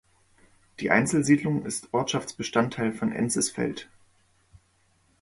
Die 0.79 0.89
Einzelsiedlung 0.89 1.63
ist 1.63 1.89
Ortschaftsbestandteil 1.93 2.91
von 2.91 3.11
Enzesfeld. 3.11 3.87